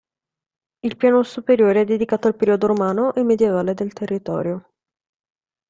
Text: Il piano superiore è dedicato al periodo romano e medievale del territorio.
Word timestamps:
Il 0.79 0.97
piano 0.97 1.21
superiore 1.21 1.81
è 1.81 1.85
dedicato 1.85 2.27
al 2.27 2.35
periodo 2.35 2.65
romano 2.65 3.13
e 3.13 3.21
medievale 3.21 3.75
del 3.75 3.93
territorio. 3.93 4.71